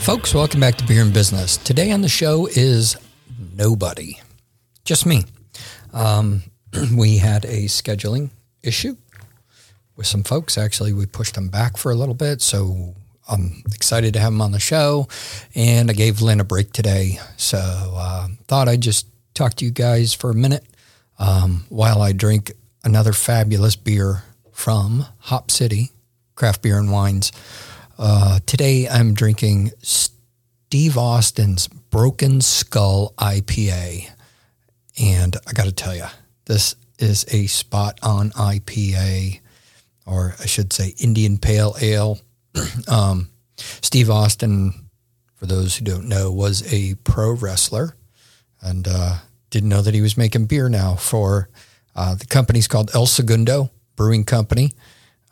Folks, 0.00 0.34
welcome 0.34 0.60
back 0.60 0.76
to 0.76 0.86
Beer 0.86 1.02
and 1.02 1.12
Business. 1.12 1.58
Today 1.58 1.92
on 1.92 2.00
the 2.00 2.08
show 2.08 2.46
is 2.46 2.96
nobody, 3.54 4.18
just 4.82 5.04
me. 5.04 5.24
Um, 5.92 6.42
we 6.96 7.18
had 7.18 7.44
a 7.44 7.64
scheduling 7.66 8.30
issue 8.62 8.96
with 9.96 10.06
some 10.06 10.24
folks. 10.24 10.56
Actually, 10.56 10.94
we 10.94 11.04
pushed 11.04 11.34
them 11.34 11.48
back 11.48 11.76
for 11.76 11.92
a 11.92 11.94
little 11.94 12.14
bit, 12.14 12.40
so 12.40 12.94
I'm 13.28 13.62
excited 13.74 14.14
to 14.14 14.20
have 14.20 14.32
them 14.32 14.40
on 14.40 14.52
the 14.52 14.58
show. 14.58 15.06
And 15.54 15.90
I 15.90 15.92
gave 15.92 16.22
Lynn 16.22 16.40
a 16.40 16.44
break 16.44 16.72
today, 16.72 17.18
so 17.36 17.58
uh, 17.58 18.28
thought 18.48 18.68
I'd 18.68 18.80
just 18.80 19.06
talk 19.34 19.54
to 19.56 19.66
you 19.66 19.70
guys 19.70 20.14
for 20.14 20.30
a 20.30 20.34
minute 20.34 20.64
um, 21.18 21.66
while 21.68 22.00
I 22.00 22.12
drink 22.12 22.52
another 22.82 23.12
fabulous 23.12 23.76
beer 23.76 24.22
from 24.50 25.04
Hop 25.18 25.50
City 25.50 25.90
Craft 26.40 26.62
Beer 26.62 26.78
and 26.78 26.90
Wines. 26.90 27.32
Uh, 28.02 28.38
today 28.46 28.88
I'm 28.88 29.12
drinking 29.12 29.72
Steve 29.82 30.96
Austin's 30.96 31.68
Broken 31.68 32.40
Skull 32.40 33.12
IPA. 33.18 34.08
And 34.98 35.36
I 35.46 35.52
got 35.52 35.66
to 35.66 35.72
tell 35.72 35.94
you, 35.94 36.06
this 36.46 36.76
is 36.98 37.26
a 37.30 37.46
spot 37.46 37.98
on 38.02 38.30
IPA, 38.30 39.40
or 40.06 40.34
I 40.40 40.46
should 40.46 40.72
say 40.72 40.94
Indian 40.98 41.36
Pale 41.36 41.76
Ale. 41.82 42.18
um, 42.88 43.28
Steve 43.58 44.08
Austin, 44.08 44.72
for 45.34 45.44
those 45.44 45.76
who 45.76 45.84
don't 45.84 46.08
know, 46.08 46.32
was 46.32 46.72
a 46.72 46.94
pro 47.04 47.32
wrestler 47.32 47.96
and 48.62 48.88
uh, 48.88 49.18
didn't 49.50 49.68
know 49.68 49.82
that 49.82 49.92
he 49.92 50.00
was 50.00 50.16
making 50.16 50.46
beer 50.46 50.70
now 50.70 50.94
for 50.94 51.50
uh, 51.94 52.14
the 52.14 52.24
company's 52.26 52.66
called 52.66 52.90
El 52.94 53.04
Segundo 53.04 53.70
Brewing 53.94 54.24
Company. 54.24 54.72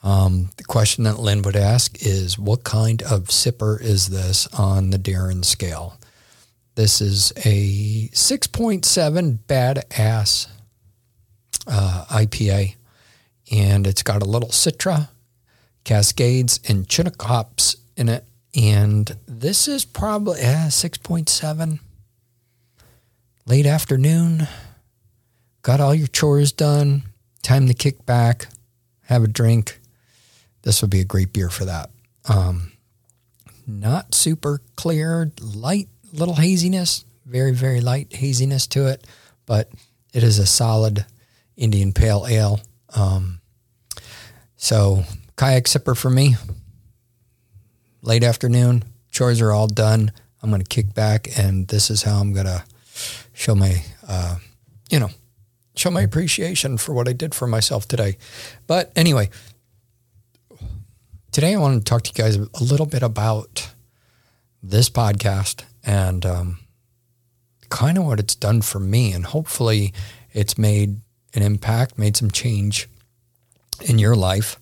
Um, 0.03 0.51
the 0.57 0.65
question 0.65 1.05
that 1.05 1.19
Lynn 1.19 1.43
would 1.43 1.57
ask 1.57 2.05
is, 2.05 2.39
what 2.39 2.65
kind 2.65 3.03
of 3.03 3.25
sipper 3.25 3.81
is 3.81 4.09
this 4.09 4.47
on 4.55 4.91
the 4.91 4.99
Darrin 4.99 5.43
scale? 5.43 5.99
This 6.77 7.01
is 7.01 7.33
a 7.39 8.09
6.7 8.13 9.39
badass 9.49 10.47
uh, 11.67 12.05
IPA, 12.09 12.77
and 13.51 13.87
it's 13.87 14.05
got 14.05 14.23
a 14.23 14.27
little 14.27 14.51
Citra, 14.51 15.09
Cascades, 15.83 16.61
and 16.69 16.89
Chinook 16.89 17.21
hops 17.21 17.77
in 17.97 18.09
it. 18.09 18.25
And 18.55 19.17
this 19.27 19.67
is 19.67 19.85
probably 19.85 20.41
uh, 20.41 20.69
6.7 20.69 21.81
late 23.47 23.67
afternoon. 23.67 24.47
Got 25.63 25.81
all 25.81 25.95
your 25.95 26.07
chores 26.07 26.53
done. 26.53 27.03
Time 27.43 27.67
to 27.67 27.75
kick 27.75 28.07
back, 28.07 28.47
have 29.07 29.25
a 29.25 29.29
drink. 29.29 29.81
This 30.69 30.83
would 30.83 30.91
be 30.91 31.01
a 31.01 31.05
great 31.05 31.33
beer 31.33 31.49
for 31.49 31.65
that. 31.65 31.89
Um, 32.29 32.73
not 33.67 34.15
super 34.15 34.61
clear, 34.77 35.33
light, 35.41 35.89
little 36.13 36.35
haziness, 36.35 37.07
very, 37.25 37.53
very 37.53 37.81
light 37.81 38.13
haziness 38.13 38.67
to 38.67 38.87
it, 38.89 39.07
but 39.47 39.71
it 40.13 40.23
is 40.23 40.39
a 40.39 40.45
solid 40.45 41.07
Indian 41.57 41.95
Pale 41.95 42.27
Ale. 42.29 42.61
Um, 42.95 43.41
so, 44.57 45.05
kayak 45.37 45.65
sipper 45.65 45.97
for 45.97 46.11
me. 46.11 46.37
Late 48.03 48.23
afternoon, 48.23 48.85
chores 49.11 49.41
are 49.41 49.53
all 49.53 49.69
done. 49.69 50.13
I'm 50.43 50.51
going 50.51 50.61
to 50.61 50.69
kick 50.69 50.93
back, 50.93 51.29
and 51.39 51.67
this 51.69 51.89
is 51.89 52.03
how 52.03 52.21
I'm 52.21 52.35
going 52.35 52.45
to 52.45 52.63
show 53.33 53.55
my, 53.55 53.85
uh, 54.07 54.37
you 54.91 55.01
know, 55.01 55.09
show 55.77 55.91
my 55.91 56.03
appreciation 56.03 56.77
for 56.77 56.93
what 56.93 57.09
I 57.09 57.15
did 57.15 57.35
for 57.35 57.47
myself 57.47 57.89
today. 57.89 58.19
But 58.67 58.93
anyway, 58.95 59.31
today 61.39 61.55
I 61.55 61.59
want 61.59 61.79
to 61.79 61.89
talk 61.89 62.03
to 62.03 62.11
you 62.11 62.21
guys 62.21 62.35
a 62.35 62.65
little 62.65 62.85
bit 62.85 63.05
about 63.05 63.71
this 64.61 64.91
podcast 64.91 65.63
and 65.85 66.27
um, 66.27 66.59
kind 67.69 67.97
of 67.97 68.03
what 68.03 68.19
it's 68.19 68.35
done 68.35 68.61
for 68.61 68.81
me, 68.81 69.13
and 69.13 69.25
hopefully, 69.25 69.95
it's 70.33 70.59
made 70.59 70.97
an 71.35 71.43
impact, 71.45 71.97
made 71.97 72.17
some 72.17 72.33
change 72.33 72.89
in 73.85 74.01
your 74.01 74.17
life. 74.17 74.59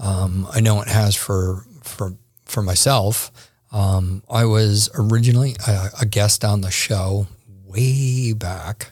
Um, 0.00 0.48
I 0.50 0.58
know 0.58 0.80
it 0.80 0.88
has 0.88 1.14
for 1.14 1.64
for 1.84 2.16
for 2.44 2.60
myself. 2.60 3.30
Um, 3.70 4.24
I 4.28 4.46
was 4.46 4.90
originally 4.96 5.54
a, 5.64 5.90
a, 6.00 6.06
guest 6.06 6.44
on 6.44 6.60
the 6.60 6.72
show 6.72 7.28
way 7.64 8.32
back. 8.32 8.90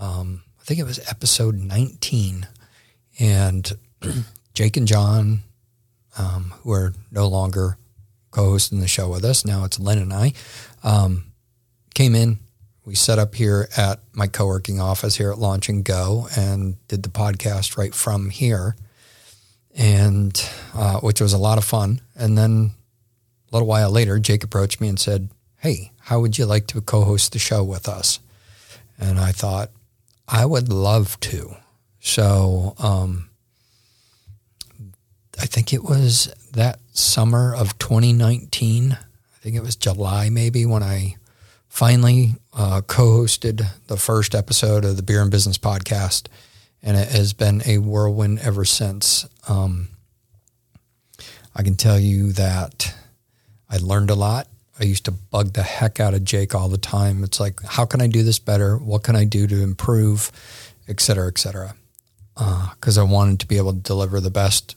Um, 0.00 0.44
I 0.62 0.64
think 0.64 0.80
it 0.80 0.84
was 0.84 0.98
episode 1.10 1.56
19, 1.56 2.48
and 3.18 3.70
Jake 4.54 4.78
and 4.78 4.88
John, 4.88 5.42
um, 6.18 6.54
who 6.62 6.72
are 6.72 6.92
no 7.10 7.28
longer 7.28 7.76
co-hosting 8.30 8.80
the 8.80 8.88
show 8.88 9.08
with 9.08 9.24
us 9.24 9.44
now, 9.44 9.64
it's 9.64 9.78
Lynn 9.78 9.98
and 9.98 10.12
I, 10.12 10.32
um, 10.82 11.24
came 11.94 12.14
in 12.14 12.38
we 12.84 12.94
set 12.94 13.18
up 13.18 13.34
here 13.34 13.68
at 13.76 14.00
my 14.12 14.26
co-working 14.26 14.78
office 14.78 15.16
here 15.16 15.32
at 15.32 15.38
Launch 15.38 15.68
and 15.68 15.84
Go 15.84 16.28
and 16.36 16.76
did 16.88 17.02
the 17.02 17.08
podcast 17.08 17.78
right 17.78 17.94
from 17.94 18.28
here, 18.28 18.76
and 19.74 20.50
uh, 20.74 21.00
which 21.00 21.20
was 21.20 21.32
a 21.32 21.38
lot 21.38 21.56
of 21.56 21.64
fun. 21.64 22.02
And 22.14 22.36
then 22.36 22.72
a 23.50 23.56
little 23.56 23.68
while 23.68 23.90
later, 23.90 24.18
Jake 24.18 24.44
approached 24.44 24.80
me 24.80 24.88
and 24.88 24.98
said, 24.98 25.30
"Hey, 25.56 25.92
how 26.00 26.20
would 26.20 26.36
you 26.36 26.44
like 26.44 26.66
to 26.68 26.80
co-host 26.82 27.32
the 27.32 27.38
show 27.38 27.64
with 27.64 27.88
us?" 27.88 28.20
And 28.98 29.18
I 29.18 29.32
thought, 29.32 29.70
I 30.28 30.44
would 30.44 30.68
love 30.68 31.18
to. 31.20 31.56
So 32.00 32.74
um, 32.78 33.30
I 35.40 35.46
think 35.46 35.72
it 35.72 35.82
was 35.82 36.32
that 36.52 36.78
summer 36.92 37.54
of 37.54 37.78
2019. 37.78 38.92
I 38.92 38.96
think 39.40 39.56
it 39.56 39.62
was 39.62 39.76
July 39.76 40.30
maybe 40.30 40.64
when 40.64 40.82
I 40.82 41.16
finally 41.68 42.36
uh, 42.52 42.82
co-hosted 42.86 43.66
the 43.88 43.96
first 43.96 44.34
episode 44.34 44.84
of 44.84 44.96
the 44.96 45.02
Beer 45.02 45.20
and 45.22 45.30
Business 45.30 45.58
podcast, 45.58 46.28
and 46.82 46.96
it 46.96 47.08
has 47.08 47.32
been 47.32 47.62
a 47.66 47.78
whirlwind 47.78 48.38
ever 48.40 48.64
since. 48.64 49.26
Um, 49.48 49.88
I 51.54 51.62
can 51.62 51.74
tell 51.74 51.98
you 51.98 52.32
that 52.32 52.94
I 53.68 53.78
learned 53.78 54.10
a 54.10 54.14
lot. 54.14 54.48
I 54.78 54.84
used 54.84 55.04
to 55.04 55.12
bug 55.12 55.52
the 55.52 55.62
heck 55.62 56.00
out 56.00 56.14
of 56.14 56.24
Jake 56.24 56.54
all 56.54 56.68
the 56.68 56.78
time. 56.78 57.22
It's 57.22 57.40
like, 57.40 57.62
how 57.62 57.84
can 57.84 58.00
I 58.00 58.06
do 58.06 58.22
this 58.22 58.38
better? 58.38 58.76
What 58.76 59.02
can 59.02 59.14
I 59.14 59.24
do 59.24 59.46
to 59.46 59.62
improve, 59.62 60.32
et 60.88 61.00
cetera, 61.00 61.28
et 61.28 61.38
cetera. 61.38 61.74
Because 62.34 62.98
uh, 62.98 63.02
I 63.02 63.04
wanted 63.04 63.40
to 63.40 63.46
be 63.46 63.56
able 63.56 63.72
to 63.72 63.78
deliver 63.78 64.20
the 64.20 64.30
best 64.30 64.76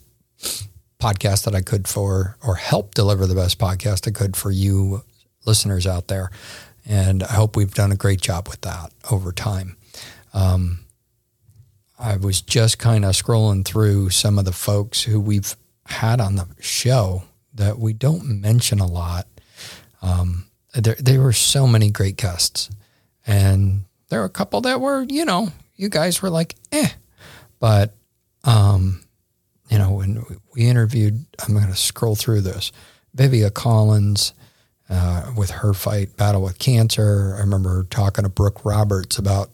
podcast 0.99 1.45
that 1.45 1.55
I 1.55 1.61
could 1.61 1.87
for, 1.87 2.37
or 2.43 2.55
help 2.55 2.93
deliver 2.93 3.27
the 3.27 3.35
best 3.35 3.59
podcast 3.59 4.07
I 4.07 4.11
could 4.11 4.35
for 4.35 4.51
you 4.51 5.03
listeners 5.45 5.85
out 5.85 6.07
there. 6.07 6.31
And 6.85 7.23
I 7.23 7.33
hope 7.33 7.55
we've 7.55 7.73
done 7.73 7.91
a 7.91 7.97
great 7.97 8.21
job 8.21 8.47
with 8.47 8.61
that 8.61 8.91
over 9.11 9.31
time. 9.31 9.77
Um, 10.33 10.79
I 11.99 12.17
was 12.17 12.41
just 12.41 12.79
kind 12.79 13.05
of 13.05 13.13
scrolling 13.13 13.65
through 13.65 14.11
some 14.11 14.37
of 14.37 14.45
the 14.45 14.51
folks 14.51 15.03
who 15.03 15.19
we've 15.19 15.55
had 15.85 16.21
on 16.21 16.35
the 16.35 16.47
show 16.59 17.23
that 17.53 17.79
we 17.79 17.93
don't 17.93 18.41
mention 18.41 18.79
a 18.79 18.85
lot. 18.85 19.27
Um, 20.01 20.45
there, 20.73 20.95
there 20.99 21.21
were 21.21 21.33
so 21.33 21.65
many 21.65 21.89
great 21.89 22.17
guests, 22.17 22.69
and 23.25 23.85
there 24.09 24.19
were 24.19 24.25
a 24.25 24.29
couple 24.29 24.61
that 24.61 24.79
were, 24.79 25.03
you 25.09 25.25
know, 25.25 25.51
you 25.75 25.89
guys 25.89 26.21
were 26.21 26.29
like, 26.29 26.55
eh, 26.71 26.89
but, 27.59 27.95
um, 28.43 29.01
you 29.69 29.77
know, 29.77 29.91
when 29.91 30.23
we 30.55 30.67
interviewed, 30.67 31.25
I'm 31.39 31.53
going 31.53 31.67
to 31.67 31.75
scroll 31.75 32.15
through 32.15 32.41
this, 32.41 32.71
Vivia 33.13 33.49
Collins, 33.49 34.33
uh, 34.89 35.31
with 35.35 35.49
her 35.49 35.73
fight 35.73 36.15
battle 36.15 36.41
with 36.41 36.59
cancer. 36.59 37.35
I 37.37 37.41
remember 37.41 37.83
talking 37.89 38.23
to 38.23 38.29
Brooke 38.29 38.63
Roberts 38.63 39.17
about 39.17 39.49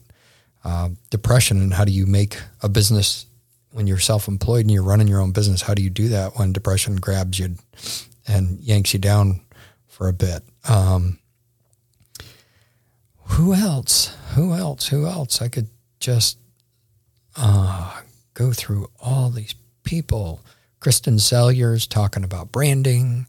uh, 0.64 0.90
depression 1.10 1.62
and 1.62 1.74
how 1.74 1.86
do 1.86 1.92
you 1.92 2.06
make 2.06 2.38
a 2.62 2.70
business 2.70 3.26
when 3.72 3.88
you're 3.88 3.98
self-employed 3.98 4.62
and 4.62 4.72
you're 4.72 4.84
running 4.84 5.08
your 5.08 5.20
own 5.20 5.32
business. 5.32 5.64
How 5.64 5.74
do 5.74 5.82
you 5.82 5.90
do 5.90 6.10
that 6.10 6.38
when 6.38 6.54
depression 6.54 6.98
grabs 6.98 7.40
you 7.40 7.56
and 8.28 8.60
yanks 8.60 8.94
you 8.94 9.00
down 9.00 9.42
for 9.88 10.08
a 10.08 10.14
bit? 10.14 10.44
Um, 10.70 11.20
who 13.30 13.54
else? 13.54 14.16
Who 14.36 14.54
else? 14.54 14.88
Who 14.90 15.08
else? 15.08 15.42
I 15.42 15.48
could 15.48 15.70
just 16.00 16.38
uh, 17.36 18.02
go 18.36 18.54
through 18.54 18.90
all 19.00 19.32
these 19.32 19.56
people. 19.84 20.42
Kristen 20.80 21.16
Selliers 21.16 21.88
talking 21.88 22.24
about 22.24 22.52
branding. 22.52 23.28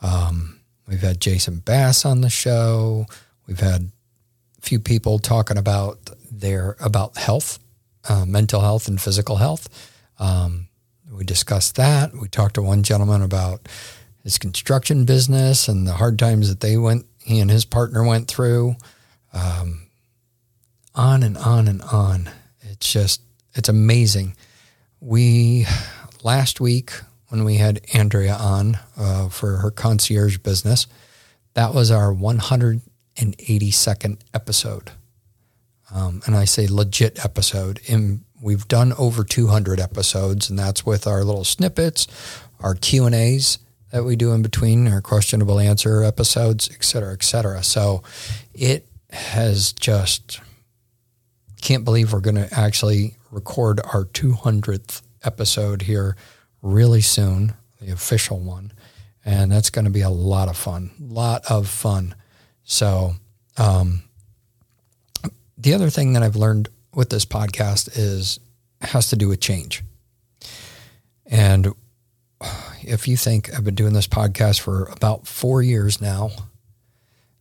Um, 0.00 0.60
We've 0.86 1.00
had 1.00 1.20
Jason 1.20 1.56
Bass 1.56 2.04
on 2.04 2.20
the 2.20 2.30
show. 2.30 3.06
We've 3.46 3.60
had 3.60 3.90
a 4.58 4.60
few 4.60 4.78
people 4.78 5.18
talking 5.18 5.56
about 5.56 5.98
their 6.30 6.76
about 6.80 7.16
health, 7.16 7.58
uh, 8.08 8.24
mental 8.26 8.60
health, 8.60 8.88
and 8.88 9.00
physical 9.00 9.36
health. 9.36 9.68
Um, 10.18 10.68
we 11.10 11.24
discussed 11.24 11.76
that. 11.76 12.12
We 12.12 12.28
talked 12.28 12.54
to 12.54 12.62
one 12.62 12.82
gentleman 12.82 13.22
about 13.22 13.68
his 14.22 14.38
construction 14.38 15.04
business 15.04 15.68
and 15.68 15.86
the 15.86 15.92
hard 15.92 16.18
times 16.18 16.48
that 16.48 16.60
they 16.60 16.76
went, 16.76 17.06
he 17.22 17.40
and 17.40 17.50
his 17.50 17.64
partner 17.64 18.04
went 18.04 18.28
through. 18.28 18.76
Um, 19.32 19.88
on 20.94 21.22
and 21.22 21.36
on 21.36 21.68
and 21.68 21.82
on. 21.82 22.30
It's 22.60 22.90
just, 22.92 23.20
it's 23.54 23.68
amazing. 23.68 24.36
We, 25.04 25.66
last 26.22 26.60
week, 26.60 26.92
when 27.34 27.44
we 27.44 27.56
had 27.56 27.80
Andrea 27.92 28.36
on 28.36 28.78
uh, 28.96 29.28
for 29.28 29.56
her 29.56 29.72
concierge 29.72 30.38
business. 30.38 30.86
That 31.54 31.74
was 31.74 31.90
our 31.90 32.14
182nd 32.14 34.20
episode. 34.32 34.92
Um, 35.92 36.22
and 36.26 36.36
I 36.36 36.44
say 36.44 36.68
legit 36.68 37.24
episode. 37.24 37.80
And 37.88 38.20
we've 38.40 38.68
done 38.68 38.92
over 38.98 39.24
200 39.24 39.80
episodes, 39.80 40.48
and 40.48 40.56
that's 40.56 40.86
with 40.86 41.08
our 41.08 41.24
little 41.24 41.42
snippets, 41.42 42.06
our 42.60 42.76
Q 42.76 43.06
and 43.06 43.16
A's 43.16 43.58
that 43.90 44.04
we 44.04 44.14
do 44.14 44.30
in 44.32 44.42
between, 44.42 44.86
our 44.86 45.00
questionable 45.00 45.58
answer 45.58 46.04
episodes, 46.04 46.70
et 46.72 46.84
cetera, 46.84 47.14
et 47.14 47.24
cetera. 47.24 47.64
So 47.64 48.04
it 48.54 48.86
has 49.10 49.72
just 49.72 50.40
can't 51.64 51.84
believe 51.84 52.12
we're 52.12 52.20
going 52.20 52.36
to 52.36 52.48
actually 52.52 53.16
record 53.30 53.80
our 53.82 54.04
200th 54.04 55.00
episode 55.24 55.82
here 55.82 56.14
really 56.60 57.00
soon, 57.00 57.54
the 57.80 57.90
official 57.90 58.38
one. 58.38 58.70
And 59.24 59.50
that's 59.50 59.70
going 59.70 59.86
to 59.86 59.90
be 59.90 60.02
a 60.02 60.10
lot 60.10 60.50
of 60.50 60.58
fun, 60.58 60.90
lot 61.00 61.42
of 61.48 61.66
fun. 61.66 62.14
So, 62.64 63.14
um, 63.56 64.02
the 65.56 65.72
other 65.72 65.88
thing 65.88 66.12
that 66.12 66.22
I've 66.22 66.36
learned 66.36 66.68
with 66.92 67.08
this 67.08 67.24
podcast 67.24 67.96
is 67.96 68.38
has 68.82 69.08
to 69.08 69.16
do 69.16 69.28
with 69.28 69.40
change. 69.40 69.82
And 71.24 71.72
if 72.82 73.08
you 73.08 73.16
think 73.16 73.54
I've 73.54 73.64
been 73.64 73.74
doing 73.74 73.94
this 73.94 74.06
podcast 74.06 74.60
for 74.60 74.84
about 74.84 75.26
four 75.26 75.62
years 75.62 76.02
now, 76.02 76.30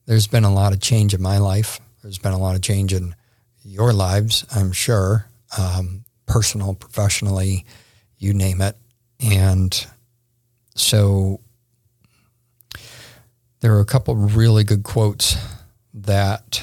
there's 0.06 0.28
been 0.28 0.46
a 0.46 0.54
lot 0.54 0.72
of 0.72 0.80
change 0.80 1.14
in 1.14 1.22
my 1.22 1.40
life. 1.40 1.82
There's 2.02 2.18
been 2.18 2.32
a 2.32 2.40
lot 2.40 2.56
of 2.56 2.62
change 2.62 2.94
in 2.94 3.16
your 3.64 3.94
lives, 3.94 4.46
I'm 4.54 4.72
sure, 4.72 5.28
um, 5.58 6.04
personal, 6.26 6.74
professionally, 6.74 7.66
you 8.18 8.34
name 8.34 8.62
it. 8.62 8.76
And 9.20 9.86
so 10.76 11.40
there 13.62 13.74
are 13.76 13.80
a 13.80 13.86
couple 13.86 14.16
really 14.16 14.64
good 14.64 14.84
quotes 14.84 15.38
that 15.94 16.62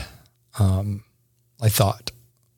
um, 0.59 1.05
I 1.61 1.69
thought 1.69 2.11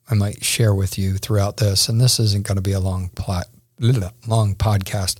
I 0.09 0.15
might 0.15 0.43
share 0.43 0.75
with 0.75 0.97
you 0.97 1.17
throughout 1.17 1.57
this. 1.57 1.87
And 1.87 1.99
this 2.01 2.19
isn't 2.19 2.45
going 2.45 2.57
to 2.57 2.61
be 2.61 2.73
a 2.73 2.79
long 2.79 3.09
plot, 3.09 3.45
long 3.79 4.55
podcast. 4.55 5.17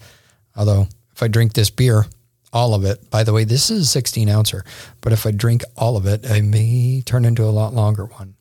Although 0.55 0.87
if 1.13 1.23
I 1.23 1.27
drink 1.27 1.53
this 1.53 1.69
beer, 1.69 2.05
all 2.51 2.75
of 2.75 2.85
it, 2.85 3.09
by 3.09 3.23
the 3.23 3.33
way, 3.33 3.43
this 3.43 3.71
is 3.71 3.83
a 3.83 3.85
16 3.85 4.29
ouncer, 4.29 4.63
but 5.01 5.11
if 5.11 5.25
I 5.25 5.31
drink 5.31 5.63
all 5.75 5.97
of 5.97 6.05
it, 6.05 6.29
I 6.29 6.41
may 6.41 7.01
turn 7.01 7.25
into 7.25 7.43
a 7.43 7.45
lot 7.45 7.73
longer 7.73 8.05
one. 8.05 8.35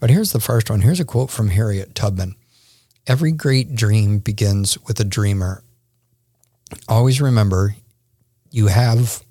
But 0.00 0.10
here's 0.10 0.32
the 0.32 0.40
first 0.40 0.70
one. 0.70 0.80
Here's 0.80 1.00
a 1.00 1.04
quote 1.04 1.30
from 1.30 1.50
Harriet 1.50 1.94
Tubman. 1.94 2.36
Every 3.06 3.32
great 3.32 3.74
dream 3.74 4.18
begins 4.18 4.78
with 4.86 5.00
a 5.00 5.04
dreamer. 5.04 5.62
Always 6.88 7.20
remember 7.20 7.76
you 8.50 8.66
have 8.66 9.22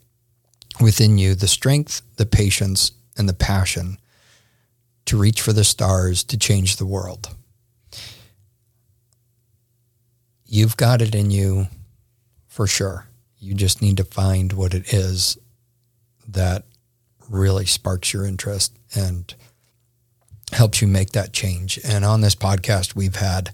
within 0.80 1.18
you 1.18 1.36
the 1.36 1.48
strength, 1.48 2.02
the 2.18 2.26
patience, 2.26 2.92
and 3.18 3.28
the 3.28 3.34
passion 3.34 3.98
to 5.06 5.18
reach 5.18 5.42
for 5.42 5.54
the 5.54 5.64
stars 5.64 6.24
to 6.26 6.38
change 6.38 6.76
the 6.76 6.86
world. 6.86 7.30
You've 10.46 10.78
got 10.78 11.02
it 11.02 11.16
in 11.16 11.32
you 11.32 11.68
for 12.48 12.68
sure. 12.68 13.08
You 13.40 13.54
just 13.54 13.82
need 13.82 13.98
to 13.98 14.04
find 14.04 14.54
what 14.54 14.74
it 14.74 14.94
is 14.94 15.38
that 16.28 16.66
really 17.30 17.66
sparks 17.66 18.14
your 18.14 18.26
interest 18.26 18.78
and 18.96 19.34
helps 20.54 20.82
you 20.82 20.88
make 20.88 21.12
that 21.12 21.34
change. 21.34 21.80
And 21.84 22.06
on 22.06 22.22
this 22.22 22.36
podcast, 22.36 22.96
we've 22.96 23.16
had 23.16 23.52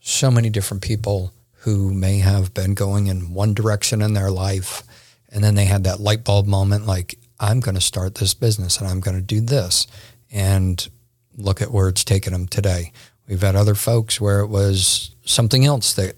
so 0.00 0.30
many 0.30 0.50
different 0.50 0.82
people 0.82 1.32
who 1.60 1.92
may 1.94 2.18
have 2.18 2.52
been 2.54 2.74
going 2.74 3.06
in 3.06 3.32
one 3.32 3.54
direction 3.54 4.02
in 4.02 4.14
their 4.14 4.30
life. 4.30 4.82
And 5.30 5.44
then 5.44 5.54
they 5.54 5.66
had 5.66 5.84
that 5.84 6.00
light 6.00 6.24
bulb 6.24 6.46
moment 6.46 6.86
like, 6.86 7.18
I'm 7.38 7.60
going 7.60 7.74
to 7.74 7.80
start 7.80 8.16
this 8.16 8.34
business 8.34 8.78
and 8.78 8.88
I'm 8.88 9.00
going 9.00 9.16
to 9.16 9.22
do 9.22 9.40
this. 9.40 9.86
And 10.30 10.88
look 11.36 11.62
at 11.62 11.70
where 11.70 11.88
it's 11.88 12.04
taken 12.04 12.32
them 12.32 12.46
today. 12.46 12.92
We've 13.28 13.40
had 13.40 13.56
other 13.56 13.74
folks 13.74 14.20
where 14.20 14.40
it 14.40 14.48
was 14.48 15.14
something 15.24 15.64
else 15.64 15.94
that 15.94 16.16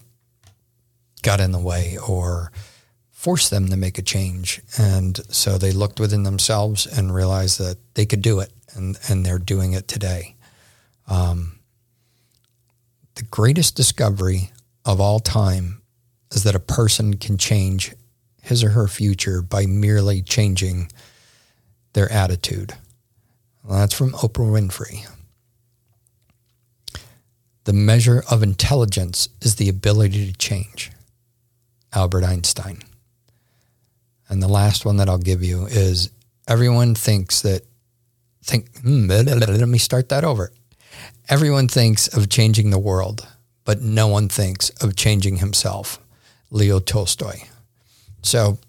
got 1.21 1.39
in 1.39 1.51
the 1.51 1.59
way 1.59 1.97
or 1.97 2.51
forced 3.11 3.49
them 3.49 3.69
to 3.69 3.77
make 3.77 3.97
a 3.97 4.03
change. 4.03 4.61
And 4.77 5.19
so 5.29 5.57
they 5.57 5.71
looked 5.71 5.99
within 5.99 6.23
themselves 6.23 6.85
and 6.85 7.13
realized 7.13 7.59
that 7.59 7.77
they 7.93 8.05
could 8.05 8.21
do 8.21 8.39
it 8.39 8.51
and, 8.75 8.97
and 9.09 9.25
they're 9.25 9.39
doing 9.39 9.73
it 9.73 9.87
today. 9.87 10.35
Um, 11.07 11.59
the 13.15 13.23
greatest 13.23 13.75
discovery 13.75 14.51
of 14.83 14.99
all 14.99 15.19
time 15.19 15.81
is 16.31 16.43
that 16.43 16.55
a 16.55 16.59
person 16.59 17.15
can 17.15 17.37
change 17.37 17.93
his 18.41 18.63
or 18.63 18.69
her 18.69 18.87
future 18.87 19.41
by 19.41 19.65
merely 19.65 20.21
changing 20.21 20.91
their 21.93 22.11
attitude. 22.11 22.73
Well, 23.63 23.79
that's 23.79 23.95
from 23.95 24.11
Oprah 24.11 24.51
Winfrey. 24.51 25.07
The 27.63 27.73
measure 27.73 28.23
of 28.29 28.43
intelligence 28.43 29.29
is 29.41 29.55
the 29.55 29.69
ability 29.69 30.31
to 30.31 30.37
change. 30.37 30.91
Albert 31.93 32.23
Einstein. 32.25 32.79
And 34.27 34.43
the 34.43 34.47
last 34.47 34.85
one 34.85 34.97
that 34.97 35.09
I'll 35.09 35.17
give 35.17 35.41
you 35.41 35.65
is 35.65 36.09
everyone 36.47 36.93
thinks 36.93 37.41
that 37.41 37.63
think 38.45 38.79
hmm, 38.81 39.07
let 39.07 39.67
me 39.67 39.77
start 39.77 40.09
that 40.09 40.23
over. 40.23 40.51
Everyone 41.27 41.67
thinks 41.67 42.07
of 42.07 42.29
changing 42.29 42.69
the 42.69 42.79
world, 42.79 43.27
but 43.63 43.81
no 43.81 44.07
one 44.07 44.29
thinks 44.29 44.69
of 44.81 44.95
changing 44.95 45.37
himself. 45.37 45.99
Leo 46.51 46.79
Tolstoy. 46.79 47.39
So 48.21 48.59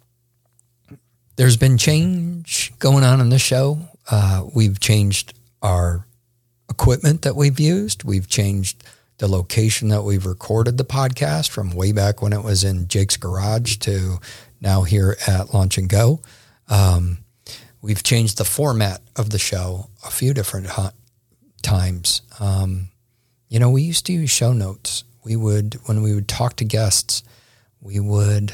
there's 1.37 1.57
been 1.57 1.79
change 1.79 2.73
going 2.79 3.05
on 3.05 3.21
in 3.21 3.29
the 3.29 3.39
show. 3.39 3.79
Uh, 4.11 4.45
we've 4.55 4.81
changed 4.81 5.35
our 5.63 6.07
equipment 6.71 7.23
that 7.23 7.37
we've 7.37 7.61
used. 7.61 8.05
We've 8.05 8.29
changed 8.29 8.83
the 9.19 9.29
location 9.29 9.89
that 9.89 10.03
we've 10.03 10.27
recorded 10.27 10.79
the 10.79 10.85
podcast 10.85 11.51
from 11.51 11.71
way 11.71 11.93
back 11.93 12.21
when 12.21 12.33
it 12.33 12.43
was 12.43 12.65
in 12.65 12.89
Jake's 12.89 13.17
garage 13.17 13.77
to 13.79 14.19
now 14.61 14.83
here 14.83 15.17
at 15.27 15.55
Launch 15.55 15.79
and 15.79 15.89
Go. 15.89 16.21
Um, 16.69 17.19
we've 17.87 18.03
changed 18.03 18.37
the 18.37 18.45
format 18.45 19.01
of 19.15 19.31
the 19.31 19.39
show 19.39 19.89
a 20.05 20.11
few 20.11 20.35
different 20.35 20.67
times. 21.63 22.23
Um, 22.41 22.89
you 23.49 23.61
know, 23.61 23.71
we 23.71 23.83
used 23.83 24.07
to 24.07 24.13
use 24.13 24.29
show 24.29 24.53
notes. 24.53 25.05
We 25.25 25.37
would, 25.37 25.79
when 25.85 26.03
we 26.03 26.13
would 26.13 26.27
talk 26.27 26.57
to 26.57 26.65
guests, 26.65 27.23
we 27.81 28.01
would 28.01 28.53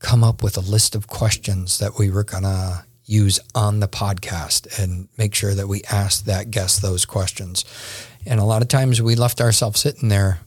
come 0.00 0.22
up 0.22 0.42
with 0.42 0.58
a 0.58 0.60
list 0.60 0.94
of 0.94 1.06
questions 1.06 1.78
that 1.78 1.98
we 1.98 2.10
were 2.10 2.24
going 2.24 2.42
to 2.42 2.84
use 3.06 3.40
on 3.54 3.80
the 3.80 3.88
podcast 3.88 4.78
and 4.78 5.08
make 5.16 5.34
sure 5.34 5.54
that 5.54 5.66
we 5.66 5.82
asked 5.90 6.26
that 6.26 6.50
guest 6.50 6.82
those 6.82 7.06
questions. 7.06 7.64
And 8.26 8.38
a 8.38 8.44
lot 8.44 8.60
of 8.60 8.68
times 8.68 9.00
we 9.00 9.14
left 9.14 9.40
ourselves 9.40 9.80
sitting 9.80 10.10
there 10.10 10.40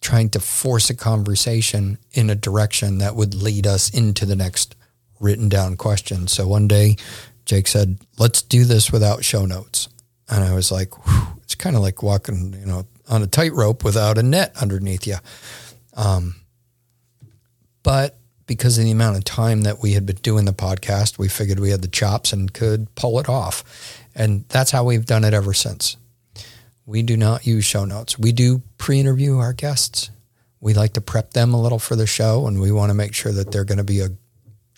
trying 0.00 0.30
to 0.30 0.38
force 0.38 0.88
a 0.88 0.94
conversation 0.94 1.98
in 2.12 2.30
a 2.30 2.36
direction 2.36 2.98
that 2.98 3.16
would 3.16 3.34
lead 3.34 3.66
us 3.66 3.90
into 3.90 4.24
the 4.24 4.36
next 4.36 4.76
written 5.24 5.48
down 5.48 5.76
questions. 5.76 6.32
So 6.32 6.46
one 6.46 6.68
day 6.68 6.96
Jake 7.44 7.66
said, 7.66 7.98
let's 8.18 8.42
do 8.42 8.64
this 8.64 8.92
without 8.92 9.24
show 9.24 9.46
notes. 9.46 9.88
And 10.28 10.44
I 10.44 10.54
was 10.54 10.70
like, 10.70 10.92
it's 11.42 11.54
kind 11.54 11.76
of 11.76 11.82
like 11.82 12.02
walking, 12.02 12.54
you 12.58 12.66
know, 12.66 12.86
on 13.08 13.22
a 13.22 13.26
tightrope 13.26 13.84
without 13.84 14.18
a 14.18 14.22
net 14.22 14.54
underneath 14.60 15.06
you. 15.06 15.16
Um, 15.94 16.36
but 17.82 18.16
because 18.46 18.78
of 18.78 18.84
the 18.84 18.90
amount 18.90 19.16
of 19.16 19.24
time 19.24 19.62
that 19.62 19.82
we 19.82 19.92
had 19.92 20.06
been 20.06 20.16
doing 20.16 20.44
the 20.44 20.52
podcast, 20.52 21.18
we 21.18 21.28
figured 21.28 21.60
we 21.60 21.70
had 21.70 21.82
the 21.82 21.88
chops 21.88 22.32
and 22.32 22.52
could 22.52 22.94
pull 22.94 23.18
it 23.18 23.28
off. 23.28 23.64
And 24.14 24.44
that's 24.48 24.70
how 24.70 24.84
we've 24.84 25.06
done 25.06 25.24
it 25.24 25.34
ever 25.34 25.52
since. 25.52 25.96
We 26.86 27.02
do 27.02 27.16
not 27.16 27.46
use 27.46 27.64
show 27.64 27.84
notes. 27.84 28.18
We 28.18 28.32
do 28.32 28.62
pre 28.78 29.00
interview 29.00 29.38
our 29.38 29.52
guests. 29.52 30.10
We 30.60 30.74
like 30.74 30.94
to 30.94 31.00
prep 31.00 31.32
them 31.32 31.52
a 31.52 31.60
little 31.60 31.78
for 31.78 31.96
the 31.96 32.06
show 32.06 32.46
and 32.46 32.60
we 32.60 32.72
want 32.72 32.90
to 32.90 32.94
make 32.94 33.14
sure 33.14 33.32
that 33.32 33.52
they're 33.52 33.64
going 33.64 33.78
to 33.78 33.84
be 33.84 34.00
a, 34.00 34.08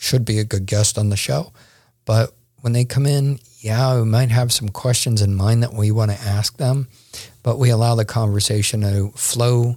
should 0.07 0.25
be 0.25 0.39
a 0.39 0.45
good 0.45 0.67
guest 0.67 0.97
on 0.97 1.11
the 1.11 1.17
show. 1.17 1.53
But 2.05 2.33
when 2.61 2.73
they 2.73 2.85
come 2.85 3.07
in, 3.07 3.39
yeah, 3.61 3.99
we 3.99 4.05
might 4.05 4.31
have 4.31 4.53
some 4.53 4.69
questions 4.69 5.21
in 5.21 5.35
mind 5.35 5.63
that 5.63 5.75
we 5.75 5.91
want 5.91 6.13
to 6.13 6.21
ask 6.21 6.57
them, 6.57 6.89
but 7.43 7.59
we 7.59 7.71
allow 7.71 7.95
the 7.95 8.05
conversation 8.05 8.81
to 8.83 9.11
flow 9.17 9.77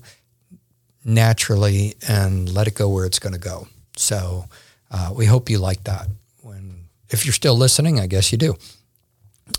naturally 1.03 1.95
and 2.07 2.51
let 2.53 2.67
it 2.67 2.75
go 2.75 2.89
where 2.89 3.05
it's 3.05 3.19
going 3.19 3.33
to 3.33 3.39
go. 3.39 3.67
So 3.95 4.45
uh, 4.91 5.11
we 5.15 5.25
hope 5.25 5.49
you 5.49 5.57
like 5.57 5.83
that. 5.85 6.07
When 6.41 6.85
if 7.09 7.25
you're 7.25 7.33
still 7.33 7.55
listening, 7.55 7.99
I 7.99 8.07
guess 8.07 8.31
you 8.31 8.37
do. 8.37 8.55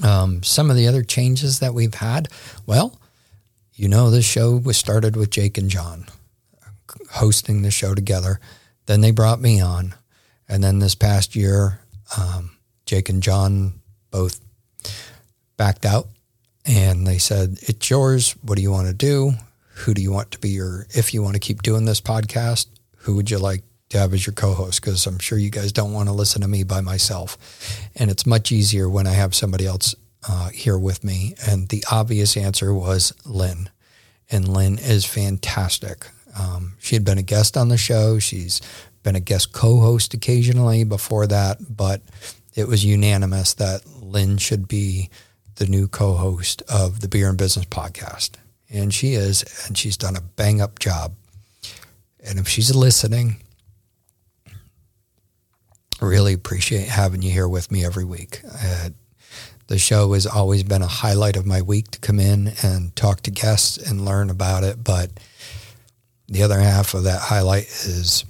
Um, 0.03 0.43
some 0.43 0.71
of 0.71 0.77
the 0.77 0.87
other 0.87 1.03
changes 1.03 1.59
that 1.59 1.75
we've 1.75 1.95
had, 1.95 2.29
well, 2.67 2.99
you 3.75 3.89
know, 3.89 4.11
this 4.11 4.25
show 4.25 4.57
was 4.57 4.77
started 4.77 5.17
with 5.17 5.31
Jake 5.31 5.59
and 5.59 5.69
John 5.69 6.07
hosting 7.13 7.63
the 7.63 7.71
show 7.71 7.95
together. 7.95 8.41
Then 8.87 9.01
they 9.01 9.11
brought 9.11 9.41
me 9.41 9.61
on. 9.61 9.95
And 10.51 10.63
then 10.63 10.81
this 10.81 10.95
past 10.95 11.37
year, 11.37 11.81
um, 12.19 12.51
Jake 12.85 13.09
and 13.09 13.23
John 13.23 13.81
both 14.11 14.41
backed 15.57 15.87
out 15.87 16.09
and 16.67 17.07
they 17.07 17.19
said, 17.19 17.59
It's 17.63 17.89
yours. 17.89 18.33
What 18.43 18.57
do 18.57 18.63
you 18.63 18.73
want 18.73 18.89
to 18.89 18.95
do? 18.95 19.33
Who 19.75 19.95
do 19.95 20.03
you 20.03 20.13
want 20.13 20.33
to 20.33 20.39
be 20.39 20.51
your, 20.51 20.87
if 20.91 21.15
you 21.15 21.23
want 21.23 21.35
to 21.35 21.41
keep 21.41 21.63
doing 21.63 21.85
this 21.85 22.01
podcast, 22.01 22.67
who 22.97 23.15
would 23.15 23.31
you 23.31 23.39
like 23.39 23.63
to 23.91 23.99
have 23.99 24.13
as 24.13 24.27
your 24.27 24.35
co-host 24.35 24.81
because 24.81 25.07
I'm 25.07 25.19
sure 25.19 25.39
you 25.39 25.51
guys 25.51 25.73
don't 25.73 25.93
want 25.93 26.09
to 26.09 26.13
listen 26.13 26.43
to 26.43 26.49
me 26.49 26.65
by 26.65 26.81
myself. 26.81 27.89
And 27.97 28.11
it's 28.11 28.27
much 28.27 28.53
easier 28.53 28.89
when 28.89 29.07
I 29.07 29.13
have 29.13 29.35
somebody 29.35 29.67
else 29.67 29.95
uh, 30.29 30.51
here 30.51 30.79
with 30.79 31.05
me. 31.05 31.35
And 31.47 31.69
the 31.69 31.85
obvious 31.91 32.37
answer 32.37 32.75
was 32.75 33.13
Lynn. 33.25 33.71
And 34.31 34.49
Lynn 34.49 34.79
is 34.79 35.05
fantastic. 35.05 36.07
Um, 36.39 36.75
she 36.79 36.95
had 36.95 37.05
been 37.05 37.19
a 37.19 37.23
guest 37.23 37.57
on 37.57 37.69
the 37.69 37.77
show. 37.77 38.19
She's 38.19 38.61
been 39.03 39.17
a 39.17 39.21
guest 39.21 39.53
co-host 39.53 40.15
occasionally 40.15 40.85
before 40.85 41.27
that, 41.27 41.59
but 41.75 42.03
it 42.55 42.69
was 42.69 42.85
unanimous 42.85 43.55
that 43.55 43.83
Lynn 44.03 44.39
should 44.39 44.69
be 44.69 45.11
the 45.57 45.67
new 45.67 45.89
co-host 45.89 46.63
of 46.69 47.01
the 47.01 47.09
Beer 47.09 47.29
and 47.29 47.39
Business 47.39 47.67
podcast. 47.67 48.33
And 48.69 48.93
she 48.93 49.15
is, 49.15 49.45
and 49.67 49.77
she's 49.77 49.97
done 49.97 50.17
a 50.17 50.21
bang 50.21 50.61
up 50.61 50.79
job. 50.79 51.15
And 52.25 52.39
if 52.39 52.49
she's 52.49 52.75
listening, 52.75 53.37
really 56.01 56.33
appreciate 56.33 56.89
having 56.89 57.23
you 57.23 57.31
here 57.31 57.49
with 57.49 57.71
me 57.71 57.85
every 57.85 58.05
week. 58.05 58.41
Uh, 58.45 58.91
the 59.67 59.79
show 59.79 60.13
has 60.15 60.27
always 60.27 60.63
been 60.63 60.83
a 60.83 60.89
highlight 60.89 61.37
of 61.37 61.47
my 61.47 61.63
week 61.63 61.91
to 61.93 62.01
come 62.01 62.19
in 62.19 62.55
and 62.63 62.95
talk 62.97 63.21
to 63.23 63.31
guests 63.31 63.77
and 63.77 64.05
learn 64.05 64.29
about 64.29 64.65
it. 64.65 64.83
But 64.83 65.11
the 66.27 66.43
other 66.43 66.59
half 66.59 66.95
of 66.95 67.05
that 67.05 67.21
highlight 67.21 67.65
is 67.65 68.25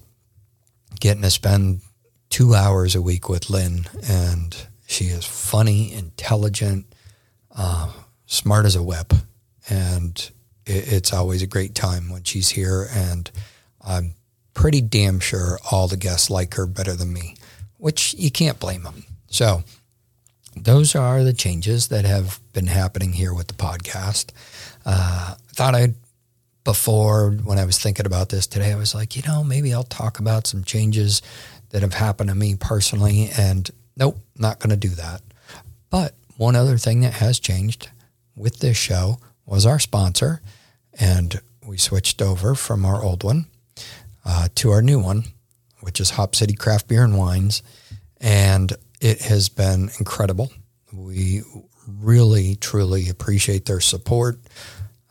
getting 1.00 1.23
to 1.23 1.30
spend 1.30 1.80
two 2.28 2.54
hours 2.54 2.95
a 2.95 3.02
week 3.02 3.28
with 3.28 3.50
Lynn. 3.50 3.87
And 4.09 4.57
she 4.87 5.07
is 5.07 5.25
funny, 5.25 5.92
intelligent, 5.92 6.87
uh, 7.54 7.92
smart 8.26 8.66
as 8.66 8.76
a 8.76 8.83
whip. 8.83 9.12
And 9.69 10.30
it, 10.66 10.92
it's 10.92 11.12
always 11.12 11.42
a 11.42 11.47
great 11.47 11.75
time 11.75 12.11
when 12.11 12.23
she's 12.23 12.50
here. 12.50 12.88
And 12.92 13.30
I'm 13.80 14.14
pretty 14.54 14.80
damn 14.80 15.21
sure 15.21 15.59
all 15.71 15.88
the 15.88 15.97
guests 15.97 16.30
like 16.30 16.54
her 16.54 16.66
better 16.66 16.95
than 16.95 17.12
me 17.12 17.35
which 17.80 18.14
you 18.14 18.30
can't 18.30 18.61
blame 18.61 18.83
them. 18.83 19.04
So 19.28 19.64
those 20.54 20.95
are 20.95 21.25
the 21.25 21.33
changes 21.33 21.88
that 21.88 22.04
have 22.04 22.38
been 22.52 22.66
happening 22.66 23.12
here 23.12 23.35
with 23.35 23.49
the 23.49 23.54
podcast. 23.54 24.33
Uh, 24.85 25.35
I 25.35 25.52
thought 25.54 25.75
I'd 25.75 25.95
before 26.71 27.33
when 27.43 27.59
I 27.59 27.65
was 27.65 27.79
thinking 27.79 28.07
about 28.07 28.29
this 28.29 28.47
today, 28.47 28.73
I 28.73 28.77
was 28.77 28.95
like, 28.95 29.17
you 29.17 29.23
know, 29.27 29.43
maybe 29.43 29.75
I'll 29.75 29.83
talk 29.83 30.21
about 30.21 30.47
some 30.47 30.62
changes 30.62 31.21
that 31.71 31.83
have 31.83 31.95
happened 31.95 32.29
to 32.31 32.37
me 32.37 32.55
personally. 32.55 33.31
And 33.37 33.69
nope, 33.97 34.19
not 34.37 34.61
going 34.61 34.71
to 34.71 34.77
do 34.77 34.95
that. 34.95 35.21
But 35.91 36.15
one 36.37 36.55
other 36.55 36.79
thing 36.79 37.00
that 37.00 37.15
has 37.15 37.41
changed 37.41 37.89
with 38.37 38.61
this 38.61 38.77
show 38.77 39.19
was 39.47 39.67
our 39.67 39.81
sponsor. 39.81 40.43
And 40.99 41.41
we 41.67 41.77
switched 41.77 42.23
over 42.23 42.55
from 42.55 42.85
our 42.85 43.03
old 43.03 43.25
one 43.25 43.47
uh, 44.25 44.49
to 44.55 44.71
our 44.71 44.83
new 44.83 45.00
one 45.00 45.25
which 45.81 46.00
is 46.00 46.11
Hop 46.11 46.35
City 46.35 46.55
Craft 46.55 46.89
Beer 46.89 47.05
and 47.05 47.19
Wines. 47.19 47.62
And 48.21 48.73
it 49.00 49.23
has 49.23 49.49
been 49.49 49.91
incredible. 49.99 50.53
We 50.93 51.43
really, 51.87 52.57
truly 52.57 53.09
appreciate 53.09 53.65
their 53.65 53.81
support, 53.81 54.39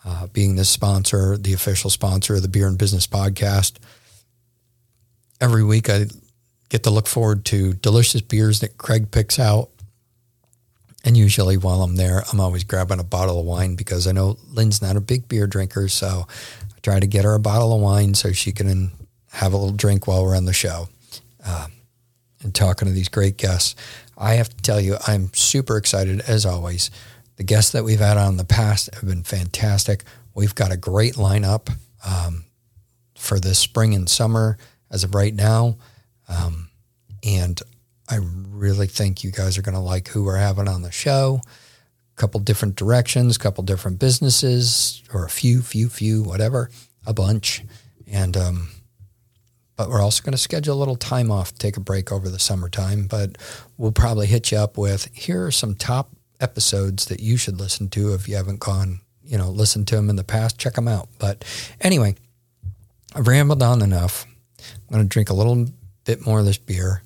uh, 0.05 0.27
being 0.27 0.55
the 0.55 0.65
sponsor, 0.65 1.37
the 1.37 1.53
official 1.53 1.89
sponsor 1.89 2.35
of 2.35 2.41
the 2.41 2.47
Beer 2.47 2.67
and 2.67 2.77
Business 2.77 3.07
podcast. 3.07 3.77
Every 5.41 5.63
week 5.63 5.89
I 5.89 6.05
get 6.69 6.83
to 6.83 6.89
look 6.89 7.07
forward 7.07 7.45
to 7.45 7.73
delicious 7.73 8.21
beers 8.21 8.59
that 8.59 8.77
Craig 8.77 9.11
picks 9.11 9.39
out. 9.39 9.69
And 11.05 11.15
usually 11.15 11.57
while 11.57 11.81
I'm 11.81 11.95
there, 11.95 12.23
I'm 12.31 12.39
always 12.39 12.63
grabbing 12.63 12.99
a 12.99 13.05
bottle 13.05 13.39
of 13.39 13.45
wine 13.45 13.75
because 13.75 14.05
I 14.05 14.11
know 14.11 14.37
Lynn's 14.51 14.81
not 14.81 14.97
a 14.97 15.01
big 15.01 15.27
beer 15.27 15.47
drinker. 15.47 15.87
So 15.87 16.27
I 16.27 16.79
try 16.81 16.99
to 16.99 17.07
get 17.07 17.25
her 17.25 17.33
a 17.35 17.39
bottle 17.39 17.73
of 17.73 17.81
wine 17.81 18.13
so 18.13 18.31
she 18.31 18.51
can 18.51 18.91
have 19.31 19.53
a 19.53 19.57
little 19.57 19.75
drink 19.75 20.07
while 20.07 20.23
we're 20.23 20.35
on 20.35 20.45
the 20.45 20.53
show 20.53 20.89
uh, 21.45 21.67
and 22.41 22.53
talking 22.53 22.87
to 22.87 22.93
these 22.93 23.09
great 23.09 23.37
guests. 23.37 23.75
I 24.17 24.33
have 24.33 24.49
to 24.49 24.57
tell 24.61 24.81
you, 24.81 24.97
I'm 25.07 25.33
super 25.33 25.77
excited 25.77 26.21
as 26.21 26.45
always. 26.45 26.91
The 27.39 27.45
guests 27.45 27.71
that 27.71 27.85
we've 27.85 28.01
had 28.01 28.17
on 28.17 28.31
in 28.31 28.37
the 28.37 28.43
past 28.43 28.93
have 28.93 29.05
been 29.05 29.23
fantastic. 29.23 30.03
We've 30.35 30.53
got 30.53 30.73
a 30.73 30.77
great 30.77 31.13
lineup 31.13 31.73
um, 32.05 32.43
for 33.17 33.39
this 33.39 33.57
spring 33.57 33.95
and 33.95 34.09
summer 34.09 34.57
as 34.91 35.05
of 35.05 35.15
right 35.15 35.33
now. 35.33 35.77
Um, 36.27 36.69
and 37.23 37.57
I 38.09 38.19
really 38.21 38.87
think 38.87 39.23
you 39.23 39.31
guys 39.31 39.57
are 39.57 39.61
going 39.61 39.75
to 39.75 39.79
like 39.79 40.09
who 40.09 40.25
we're 40.25 40.35
having 40.35 40.67
on 40.67 40.81
the 40.81 40.91
show. 40.91 41.39
A 41.45 42.19
couple 42.19 42.41
different 42.41 42.75
directions, 42.75 43.37
a 43.37 43.39
couple 43.39 43.63
different 43.63 43.99
businesses, 43.99 45.01
or 45.13 45.23
a 45.23 45.29
few, 45.29 45.61
few, 45.61 45.87
few, 45.87 46.23
whatever, 46.23 46.69
a 47.07 47.13
bunch. 47.13 47.63
And 48.05 48.35
um, 48.35 48.67
but 49.77 49.87
we're 49.87 50.01
also 50.01 50.21
going 50.23 50.33
to 50.33 50.37
schedule 50.37 50.75
a 50.75 50.77
little 50.77 50.97
time 50.97 51.31
off, 51.31 51.57
take 51.57 51.77
a 51.77 51.79
break 51.79 52.11
over 52.11 52.27
the 52.27 52.37
summertime. 52.37 53.07
But 53.07 53.37
we'll 53.77 53.93
probably 53.93 54.27
hit 54.27 54.51
you 54.51 54.57
up 54.57 54.77
with 54.77 55.07
here 55.13 55.45
are 55.45 55.51
some 55.51 55.75
top 55.75 56.09
episodes 56.39 57.05
that 57.05 57.19
you 57.19 57.37
should 57.37 57.59
listen 57.59 57.89
to 57.89 58.13
if 58.13 58.27
you 58.27 58.35
haven't 58.35 58.59
gone, 58.59 59.01
you 59.23 59.37
know, 59.37 59.49
listened 59.49 59.87
to 59.89 59.95
them 59.95 60.09
in 60.09 60.15
the 60.15 60.23
past. 60.23 60.57
Check 60.57 60.73
them 60.73 60.87
out. 60.87 61.09
But 61.19 61.43
anyway, 61.81 62.15
I've 63.15 63.27
rambled 63.27 63.63
on 63.63 63.81
enough. 63.81 64.25
I'm 64.59 64.93
going 64.93 65.03
to 65.03 65.09
drink 65.09 65.29
a 65.29 65.33
little 65.35 65.67
bit 66.05 66.25
more 66.25 66.39
of 66.39 66.45
this 66.45 66.57
beer, 66.57 67.03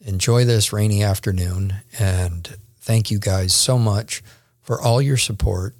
enjoy 0.00 0.44
this 0.44 0.72
rainy 0.72 1.02
afternoon, 1.02 1.74
and 1.98 2.56
thank 2.80 3.10
you 3.10 3.18
guys 3.18 3.54
so 3.54 3.78
much 3.78 4.22
for 4.62 4.80
all 4.80 5.00
your 5.02 5.16
support, 5.16 5.74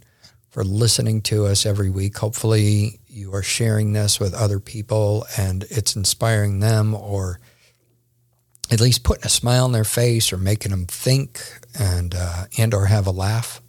for 0.50 0.64
listening 0.64 1.20
to 1.22 1.46
us 1.46 1.66
every 1.66 1.90
week. 1.90 2.16
Hopefully, 2.18 3.00
you 3.08 3.32
are 3.34 3.42
sharing 3.42 3.92
this 3.92 4.20
with 4.20 4.34
other 4.34 4.60
people 4.60 5.26
and 5.38 5.64
it's 5.70 5.96
inspiring 5.96 6.60
them 6.60 6.94
or 6.94 7.40
at 8.70 8.80
least 8.80 9.04
putting 9.04 9.24
a 9.24 9.28
smile 9.28 9.64
on 9.64 9.72
their 9.72 9.84
face 9.84 10.32
or 10.32 10.38
making 10.38 10.70
them 10.70 10.86
think 10.86 11.40
and 11.78 12.14
uh, 12.16 12.44
and 12.58 12.74
or 12.74 12.86
have 12.86 13.06
a 13.06 13.12
laugh. 13.12 13.62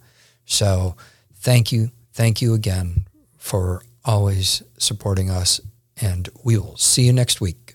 So 0.44 0.96
thank 1.36 1.72
you, 1.72 1.90
thank 2.12 2.42
you 2.42 2.54
again 2.54 3.06
for 3.36 3.82
always 4.04 4.62
supporting 4.78 5.30
us, 5.30 5.60
and 6.00 6.28
we 6.44 6.56
will 6.58 6.76
see 6.76 7.02
you 7.02 7.12
next 7.12 7.40
week. 7.40 7.67